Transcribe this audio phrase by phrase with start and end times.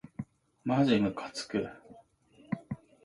[0.63, 1.69] まじむかつく